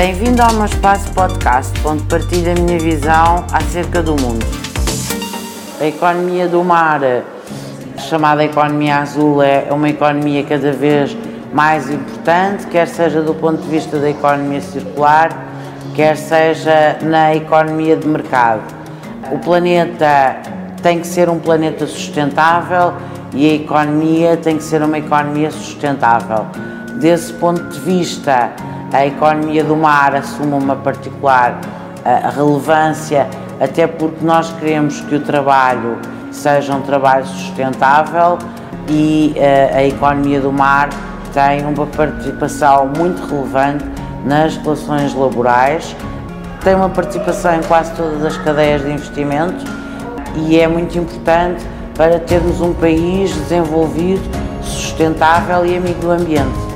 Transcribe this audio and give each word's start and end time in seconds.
Bem-vindo 0.00 0.40
ao 0.40 0.54
meu 0.54 0.64
espaço 0.64 1.12
podcast, 1.12 1.78
onde 1.86 2.02
partilho 2.04 2.52
a 2.52 2.54
minha 2.54 2.78
visão 2.78 3.44
acerca 3.52 4.02
do 4.02 4.12
mundo. 4.12 4.46
A 5.78 5.84
economia 5.84 6.48
do 6.48 6.64
mar, 6.64 7.02
chamada 8.08 8.42
economia 8.42 8.96
azul, 8.96 9.42
é 9.42 9.66
uma 9.70 9.90
economia 9.90 10.42
cada 10.42 10.72
vez 10.72 11.14
mais 11.52 11.90
importante, 11.90 12.66
quer 12.68 12.88
seja 12.88 13.20
do 13.20 13.34
ponto 13.34 13.60
de 13.60 13.68
vista 13.68 13.98
da 13.98 14.08
economia 14.08 14.62
circular, 14.62 15.36
quer 15.94 16.16
seja 16.16 16.96
na 17.02 17.34
economia 17.34 17.94
de 17.94 18.08
mercado. 18.08 18.62
O 19.30 19.38
planeta 19.38 20.38
tem 20.82 21.00
que 21.00 21.06
ser 21.06 21.28
um 21.28 21.38
planeta 21.38 21.86
sustentável 21.86 22.94
e 23.34 23.50
a 23.50 23.54
economia 23.54 24.34
tem 24.38 24.56
que 24.56 24.64
ser 24.64 24.82
uma 24.82 24.96
economia 24.96 25.50
sustentável. 25.50 26.46
Desse 26.98 27.34
ponto 27.34 27.62
de 27.64 27.80
vista, 27.80 28.50
a 28.92 29.06
economia 29.06 29.62
do 29.62 29.76
mar 29.76 30.14
assume 30.14 30.52
uma 30.52 30.76
particular 30.76 31.52
uh, 31.52 32.36
relevância, 32.36 33.28
até 33.60 33.86
porque 33.86 34.24
nós 34.24 34.52
queremos 34.58 35.00
que 35.00 35.14
o 35.14 35.20
trabalho 35.20 35.98
seja 36.32 36.74
um 36.74 36.82
trabalho 36.82 37.26
sustentável 37.26 38.38
e 38.88 39.34
uh, 39.36 39.76
a 39.76 39.84
economia 39.84 40.40
do 40.40 40.52
mar 40.52 40.88
tem 41.32 41.64
uma 41.64 41.86
participação 41.86 42.90
muito 42.96 43.24
relevante 43.26 43.84
nas 44.24 44.56
relações 44.56 45.14
laborais, 45.14 45.94
tem 46.62 46.74
uma 46.74 46.88
participação 46.88 47.54
em 47.54 47.62
quase 47.62 47.92
todas 47.92 48.24
as 48.24 48.36
cadeias 48.38 48.82
de 48.82 48.90
investimento 48.90 49.64
e 50.34 50.58
é 50.58 50.66
muito 50.66 50.98
importante 50.98 51.64
para 51.96 52.18
termos 52.18 52.60
um 52.60 52.74
país 52.74 53.32
desenvolvido, 53.32 54.22
sustentável 54.62 55.64
e 55.64 55.76
amigo 55.76 56.00
do 56.00 56.10
ambiente. 56.10 56.69